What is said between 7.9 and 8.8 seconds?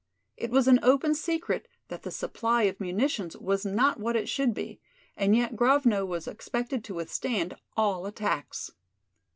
attacks.